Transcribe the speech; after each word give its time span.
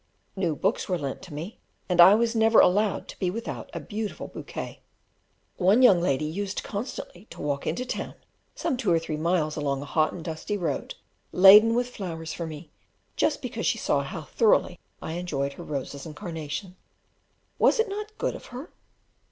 New 0.35 0.55
books 0.55 0.89
were 0.89 0.97
lent 0.97 1.21
to 1.21 1.31
me, 1.31 1.59
and 1.87 2.01
I 2.01 2.15
was 2.15 2.35
never 2.35 2.59
allowed 2.59 3.07
to 3.09 3.19
be 3.19 3.29
without 3.29 3.69
a 3.71 3.79
beautiful 3.79 4.27
bouquet. 4.27 4.81
One 5.57 5.83
young 5.83 6.01
lady 6.01 6.25
used 6.25 6.63
constantly 6.63 7.25
to 7.25 7.39
walk 7.39 7.67
in 7.67 7.75
to 7.75 7.85
town, 7.85 8.15
some 8.55 8.77
two 8.77 8.91
or 8.91 8.97
three 8.97 9.15
miles 9.15 9.55
along 9.55 9.83
a 9.83 9.85
hot 9.85 10.11
and 10.11 10.25
dusty 10.25 10.57
road, 10.57 10.95
laden 11.31 11.75
with 11.75 11.87
flowers 11.87 12.33
for 12.33 12.47
me, 12.47 12.71
just 13.15 13.43
because 13.43 13.67
she 13.67 13.77
saw 13.77 14.01
how 14.01 14.23
thoroughly 14.23 14.79
I 15.03 15.11
enjoyed 15.11 15.53
her 15.53 15.63
roses 15.63 16.07
and 16.07 16.15
carnations. 16.15 16.73
Was 17.59 17.79
it 17.79 17.87
not 17.87 18.17
good 18.17 18.33
of 18.33 18.45
her? 18.47 18.71